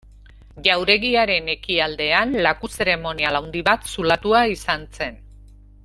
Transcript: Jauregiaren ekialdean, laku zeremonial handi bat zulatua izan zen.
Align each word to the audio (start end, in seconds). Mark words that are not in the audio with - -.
Jauregiaren 0.67 1.51
ekialdean, 1.53 2.33
laku 2.47 2.71
zeremonial 2.79 3.41
handi 3.41 3.63
bat 3.71 3.87
zulatua 3.97 4.43
izan 4.57 4.89
zen. 5.01 5.23